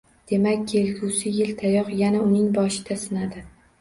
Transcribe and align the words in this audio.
Demak, 0.29 0.61
kelgusi 0.71 1.33
yil 1.37 1.53
tayoq 1.61 1.91
yana 1.99 2.25
uning 2.31 2.51
boshida 2.59 2.99
sinadi. 3.03 3.45